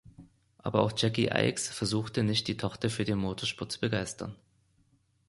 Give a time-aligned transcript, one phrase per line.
[0.57, 4.35] Aber auch Jacky Ickx versuchte nicht, die Tochter für den Motorsport zu begeistern.